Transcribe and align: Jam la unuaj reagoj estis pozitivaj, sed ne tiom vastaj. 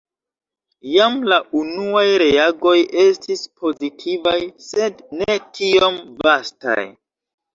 Jam 0.91 1.17
la 1.31 1.37
unuaj 1.59 2.05
reagoj 2.21 2.73
estis 3.03 3.43
pozitivaj, 3.65 4.35
sed 4.71 5.05
ne 5.19 5.37
tiom 5.59 6.01
vastaj. 6.29 6.81